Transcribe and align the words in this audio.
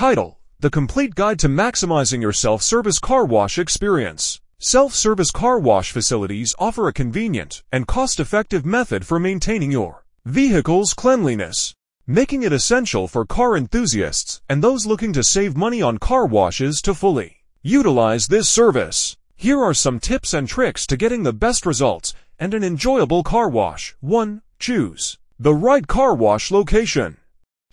Title, 0.00 0.40
The 0.60 0.70
Complete 0.70 1.14
Guide 1.14 1.38
to 1.40 1.48
Maximizing 1.50 2.22
Your 2.22 2.32
Self-Service 2.32 2.98
Car 3.00 3.26
Wash 3.26 3.58
Experience. 3.58 4.40
Self-service 4.58 5.30
car 5.30 5.58
wash 5.58 5.92
facilities 5.92 6.54
offer 6.58 6.88
a 6.88 6.92
convenient 6.94 7.62
and 7.70 7.86
cost-effective 7.86 8.64
method 8.64 9.06
for 9.06 9.20
maintaining 9.20 9.70
your 9.70 10.06
vehicle's 10.24 10.94
cleanliness, 10.94 11.74
making 12.06 12.42
it 12.42 12.50
essential 12.50 13.08
for 13.08 13.26
car 13.26 13.54
enthusiasts 13.54 14.40
and 14.48 14.64
those 14.64 14.86
looking 14.86 15.12
to 15.12 15.22
save 15.22 15.54
money 15.54 15.82
on 15.82 15.98
car 15.98 16.24
washes 16.24 16.80
to 16.80 16.94
fully 16.94 17.44
utilize 17.62 18.28
this 18.28 18.48
service. 18.48 19.18
Here 19.36 19.60
are 19.60 19.74
some 19.74 20.00
tips 20.00 20.32
and 20.32 20.48
tricks 20.48 20.86
to 20.86 20.96
getting 20.96 21.24
the 21.24 21.34
best 21.34 21.66
results 21.66 22.14
and 22.38 22.54
an 22.54 22.64
enjoyable 22.64 23.22
car 23.22 23.50
wash. 23.50 23.94
1. 24.00 24.40
Choose 24.58 25.18
the 25.38 25.54
right 25.54 25.86
car 25.86 26.14
wash 26.14 26.50
location. 26.50 27.18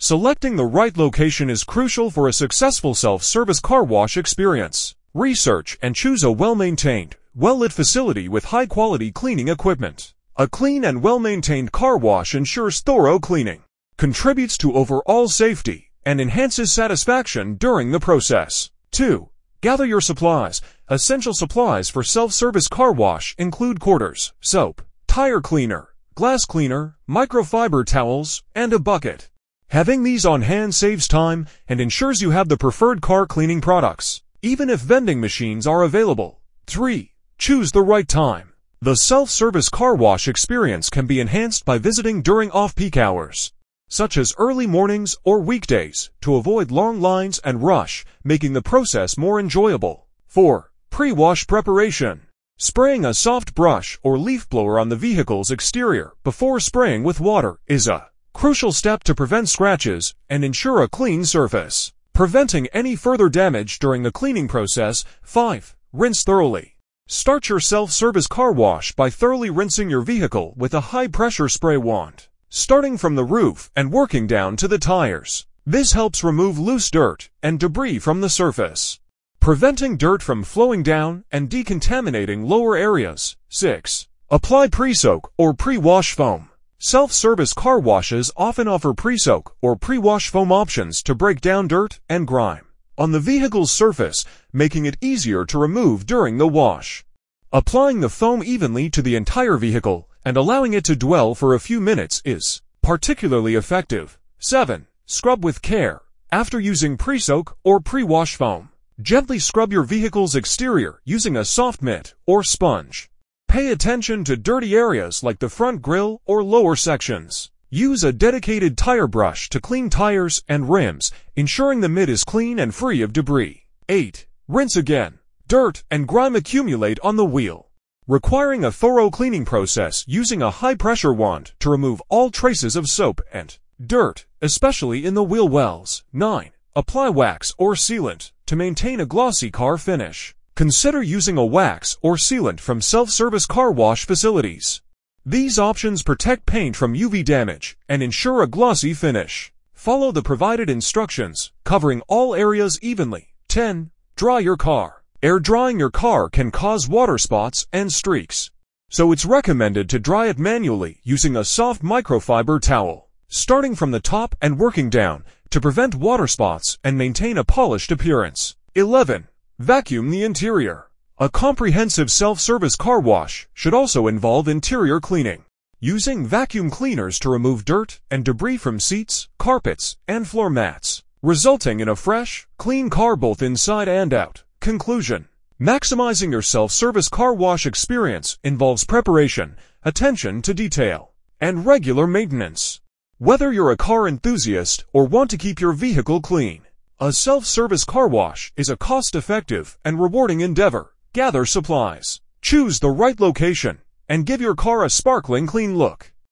Selecting 0.00 0.54
the 0.54 0.64
right 0.64 0.96
location 0.96 1.50
is 1.50 1.64
crucial 1.64 2.08
for 2.08 2.28
a 2.28 2.32
successful 2.32 2.94
self-service 2.94 3.58
car 3.58 3.82
wash 3.82 4.16
experience. 4.16 4.94
Research 5.12 5.76
and 5.82 5.96
choose 5.96 6.22
a 6.22 6.30
well-maintained, 6.30 7.16
well-lit 7.34 7.72
facility 7.72 8.28
with 8.28 8.44
high-quality 8.54 9.10
cleaning 9.10 9.48
equipment. 9.48 10.14
A 10.36 10.46
clean 10.46 10.84
and 10.84 11.02
well-maintained 11.02 11.72
car 11.72 11.98
wash 11.98 12.32
ensures 12.32 12.78
thorough 12.80 13.18
cleaning, 13.18 13.64
contributes 13.96 14.56
to 14.58 14.72
overall 14.72 15.26
safety, 15.26 15.90
and 16.06 16.20
enhances 16.20 16.70
satisfaction 16.70 17.56
during 17.56 17.90
the 17.90 17.98
process. 17.98 18.70
2. 18.92 19.28
Gather 19.62 19.84
your 19.84 20.00
supplies. 20.00 20.62
Essential 20.88 21.34
supplies 21.34 21.88
for 21.88 22.04
self-service 22.04 22.68
car 22.68 22.92
wash 22.92 23.34
include 23.36 23.80
quarters, 23.80 24.32
soap, 24.40 24.80
tire 25.08 25.40
cleaner, 25.40 25.88
glass 26.14 26.44
cleaner, 26.44 26.96
microfiber 27.08 27.84
towels, 27.84 28.44
and 28.54 28.72
a 28.72 28.78
bucket. 28.78 29.28
Having 29.70 30.02
these 30.02 30.24
on 30.24 30.40
hand 30.40 30.74
saves 30.74 31.06
time 31.06 31.46
and 31.68 31.78
ensures 31.78 32.22
you 32.22 32.30
have 32.30 32.48
the 32.48 32.56
preferred 32.56 33.02
car 33.02 33.26
cleaning 33.26 33.60
products, 33.60 34.22
even 34.40 34.70
if 34.70 34.80
vending 34.80 35.20
machines 35.20 35.66
are 35.66 35.82
available. 35.82 36.40
3. 36.66 37.12
Choose 37.36 37.72
the 37.72 37.82
right 37.82 38.08
time. 38.08 38.54
The 38.80 38.94
self-service 38.94 39.68
car 39.68 39.94
wash 39.94 40.26
experience 40.26 40.88
can 40.88 41.06
be 41.06 41.20
enhanced 41.20 41.66
by 41.66 41.76
visiting 41.76 42.22
during 42.22 42.50
off-peak 42.50 42.96
hours, 42.96 43.52
such 43.90 44.16
as 44.16 44.34
early 44.38 44.66
mornings 44.66 45.16
or 45.22 45.38
weekdays, 45.38 46.10
to 46.22 46.36
avoid 46.36 46.70
long 46.70 47.02
lines 47.02 47.38
and 47.40 47.62
rush, 47.62 48.06
making 48.24 48.54
the 48.54 48.62
process 48.62 49.18
more 49.18 49.38
enjoyable. 49.38 50.06
4. 50.28 50.72
Pre-wash 50.88 51.46
preparation. 51.46 52.22
Spraying 52.56 53.04
a 53.04 53.12
soft 53.12 53.54
brush 53.54 53.98
or 54.02 54.18
leaf 54.18 54.48
blower 54.48 54.78
on 54.78 54.88
the 54.88 54.96
vehicle's 54.96 55.50
exterior 55.50 56.14
before 56.24 56.58
spraying 56.58 57.04
with 57.04 57.20
water 57.20 57.58
is 57.66 57.86
a 57.86 58.08
crucial 58.38 58.70
step 58.70 59.02
to 59.02 59.16
prevent 59.16 59.48
scratches 59.48 60.14
and 60.30 60.44
ensure 60.44 60.80
a 60.80 60.88
clean 60.88 61.24
surface. 61.24 61.92
Preventing 62.12 62.68
any 62.68 62.94
further 62.94 63.28
damage 63.28 63.80
during 63.80 64.04
the 64.04 64.12
cleaning 64.12 64.46
process. 64.46 65.04
5. 65.22 65.74
Rinse 65.92 66.22
thoroughly. 66.22 66.76
Start 67.08 67.48
your 67.48 67.58
self-service 67.58 68.28
car 68.28 68.52
wash 68.52 68.94
by 68.94 69.10
thoroughly 69.10 69.50
rinsing 69.50 69.90
your 69.90 70.02
vehicle 70.02 70.54
with 70.56 70.72
a 70.72 70.92
high-pressure 70.92 71.48
spray 71.48 71.76
wand, 71.76 72.28
starting 72.48 72.96
from 72.96 73.16
the 73.16 73.24
roof 73.24 73.72
and 73.74 73.90
working 73.90 74.28
down 74.28 74.56
to 74.56 74.68
the 74.68 74.78
tires. 74.78 75.48
This 75.66 75.90
helps 75.90 76.22
remove 76.22 76.60
loose 76.60 76.88
dirt 76.92 77.30
and 77.42 77.58
debris 77.58 77.98
from 77.98 78.20
the 78.20 78.30
surface, 78.30 79.00
preventing 79.40 79.96
dirt 79.96 80.22
from 80.22 80.44
flowing 80.44 80.84
down 80.84 81.24
and 81.32 81.50
decontaminating 81.50 82.48
lower 82.48 82.76
areas. 82.76 83.36
6. 83.48 84.06
Apply 84.30 84.68
pre-soak 84.68 85.32
or 85.36 85.54
pre-wash 85.54 86.14
foam. 86.14 86.50
Self-service 86.80 87.54
car 87.54 87.80
washes 87.80 88.30
often 88.36 88.68
offer 88.68 88.94
pre-soak 88.94 89.56
or 89.60 89.74
pre-wash 89.74 90.28
foam 90.28 90.52
options 90.52 91.02
to 91.02 91.14
break 91.14 91.40
down 91.40 91.66
dirt 91.66 91.98
and 92.08 92.24
grime 92.24 92.66
on 92.96 93.10
the 93.10 93.18
vehicle's 93.18 93.72
surface, 93.72 94.24
making 94.52 94.86
it 94.86 94.96
easier 95.00 95.44
to 95.44 95.58
remove 95.58 96.06
during 96.06 96.38
the 96.38 96.46
wash. 96.46 97.04
Applying 97.52 97.98
the 97.98 98.08
foam 98.08 98.44
evenly 98.44 98.90
to 98.90 99.02
the 99.02 99.16
entire 99.16 99.56
vehicle 99.56 100.08
and 100.24 100.36
allowing 100.36 100.72
it 100.72 100.84
to 100.84 100.94
dwell 100.94 101.34
for 101.34 101.52
a 101.52 101.60
few 101.60 101.80
minutes 101.80 102.22
is 102.24 102.62
particularly 102.80 103.56
effective. 103.56 104.16
7. 104.38 104.86
Scrub 105.04 105.44
with 105.44 105.62
care. 105.62 106.02
After 106.30 106.60
using 106.60 106.96
pre-soak 106.96 107.56
or 107.64 107.80
pre-wash 107.80 108.36
foam, 108.36 108.68
gently 109.00 109.40
scrub 109.40 109.72
your 109.72 109.82
vehicle's 109.82 110.36
exterior 110.36 111.00
using 111.04 111.36
a 111.36 111.44
soft 111.44 111.82
mitt 111.82 112.14
or 112.24 112.44
sponge. 112.44 113.10
Pay 113.48 113.70
attention 113.70 114.24
to 114.24 114.36
dirty 114.36 114.76
areas 114.76 115.22
like 115.22 115.38
the 115.38 115.48
front 115.48 115.80
grille 115.80 116.20
or 116.26 116.44
lower 116.44 116.76
sections. 116.76 117.50
Use 117.70 118.04
a 118.04 118.12
dedicated 118.12 118.76
tire 118.76 119.06
brush 119.06 119.48
to 119.48 119.58
clean 119.58 119.88
tires 119.88 120.42
and 120.48 120.68
rims, 120.68 121.10
ensuring 121.34 121.80
the 121.80 121.88
mitt 121.88 122.10
is 122.10 122.24
clean 122.24 122.58
and 122.58 122.74
free 122.74 123.00
of 123.00 123.14
debris. 123.14 123.64
8. 123.88 124.26
Rinse 124.48 124.76
again. 124.76 125.20
Dirt 125.46 125.82
and 125.90 126.06
grime 126.06 126.36
accumulate 126.36 127.00
on 127.02 127.16
the 127.16 127.24
wheel, 127.24 127.70
requiring 128.06 128.66
a 128.66 128.70
thorough 128.70 129.08
cleaning 129.08 129.46
process 129.46 130.04
using 130.06 130.42
a 130.42 130.50
high-pressure 130.50 131.14
wand 131.14 131.52
to 131.60 131.70
remove 131.70 132.02
all 132.10 132.30
traces 132.30 132.76
of 132.76 132.86
soap 132.86 133.22
and 133.32 133.58
dirt, 133.80 134.26
especially 134.42 135.06
in 135.06 135.14
the 135.14 135.24
wheel 135.24 135.48
wells. 135.48 136.04
9. 136.12 136.50
Apply 136.76 137.08
wax 137.08 137.54
or 137.56 137.72
sealant 137.72 138.30
to 138.44 138.56
maintain 138.56 139.00
a 139.00 139.06
glossy 139.06 139.50
car 139.50 139.78
finish. 139.78 140.34
Consider 140.58 141.00
using 141.00 141.38
a 141.38 141.46
wax 141.46 141.96
or 142.02 142.16
sealant 142.16 142.58
from 142.58 142.80
self-service 142.80 143.46
car 143.46 143.70
wash 143.70 144.04
facilities. 144.04 144.82
These 145.24 145.56
options 145.56 146.02
protect 146.02 146.46
paint 146.46 146.74
from 146.74 146.94
UV 146.94 147.24
damage 147.24 147.78
and 147.88 148.02
ensure 148.02 148.42
a 148.42 148.48
glossy 148.48 148.92
finish. 148.92 149.52
Follow 149.72 150.10
the 150.10 150.20
provided 150.20 150.68
instructions, 150.68 151.52
covering 151.62 152.02
all 152.08 152.34
areas 152.34 152.76
evenly. 152.82 153.28
10. 153.46 153.92
Dry 154.16 154.40
your 154.40 154.56
car. 154.56 155.04
Air 155.22 155.38
drying 155.38 155.78
your 155.78 155.92
car 155.92 156.28
can 156.28 156.50
cause 156.50 156.88
water 156.88 157.18
spots 157.18 157.68
and 157.72 157.92
streaks, 157.92 158.50
so 158.90 159.12
it's 159.12 159.24
recommended 159.24 159.88
to 159.90 160.00
dry 160.00 160.26
it 160.26 160.40
manually 160.40 160.98
using 161.04 161.36
a 161.36 161.44
soft 161.44 161.84
microfiber 161.84 162.60
towel, 162.60 163.08
starting 163.28 163.76
from 163.76 163.92
the 163.92 164.00
top 164.00 164.34
and 164.42 164.58
working 164.58 164.90
down 164.90 165.24
to 165.50 165.60
prevent 165.60 165.94
water 165.94 166.26
spots 166.26 166.80
and 166.82 166.98
maintain 166.98 167.38
a 167.38 167.44
polished 167.44 167.92
appearance. 167.92 168.56
11. 168.74 169.28
Vacuum 169.60 170.10
the 170.10 170.22
interior. 170.22 170.88
A 171.18 171.28
comprehensive 171.28 172.12
self-service 172.12 172.76
car 172.76 173.00
wash 173.00 173.48
should 173.52 173.74
also 173.74 174.06
involve 174.06 174.46
interior 174.46 175.00
cleaning, 175.00 175.46
using 175.80 176.24
vacuum 176.24 176.70
cleaners 176.70 177.18
to 177.18 177.28
remove 177.28 177.64
dirt 177.64 177.98
and 178.08 178.24
debris 178.24 178.56
from 178.56 178.78
seats, 178.78 179.28
carpets, 179.36 179.96
and 180.06 180.28
floor 180.28 180.48
mats, 180.48 181.02
resulting 181.22 181.80
in 181.80 181.88
a 181.88 181.96
fresh, 181.96 182.46
clean 182.56 182.88
car 182.88 183.16
both 183.16 183.42
inside 183.42 183.88
and 183.88 184.14
out. 184.14 184.44
Conclusion. 184.60 185.26
Maximizing 185.60 186.30
your 186.30 186.40
self-service 186.40 187.08
car 187.08 187.34
wash 187.34 187.66
experience 187.66 188.38
involves 188.44 188.84
preparation, 188.84 189.56
attention 189.82 190.40
to 190.40 190.54
detail, 190.54 191.14
and 191.40 191.66
regular 191.66 192.06
maintenance. 192.06 192.80
Whether 193.18 193.52
you're 193.52 193.72
a 193.72 193.76
car 193.76 194.06
enthusiast 194.06 194.84
or 194.92 195.08
want 195.08 195.30
to 195.30 195.36
keep 195.36 195.60
your 195.60 195.72
vehicle 195.72 196.20
clean, 196.20 196.62
a 197.00 197.12
self-service 197.12 197.84
car 197.84 198.08
wash 198.08 198.52
is 198.56 198.68
a 198.68 198.76
cost-effective 198.76 199.78
and 199.84 200.00
rewarding 200.00 200.40
endeavor. 200.40 200.96
Gather 201.12 201.46
supplies, 201.46 202.20
choose 202.42 202.80
the 202.80 202.90
right 202.90 203.20
location, 203.20 203.78
and 204.08 204.26
give 204.26 204.40
your 204.40 204.56
car 204.56 204.84
a 204.84 204.90
sparkling 204.90 205.46
clean 205.46 205.76
look. 205.76 206.12